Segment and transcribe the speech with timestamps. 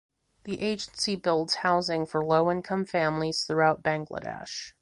[0.45, 4.73] The agency builds housing for low income families throughout Bangladesh.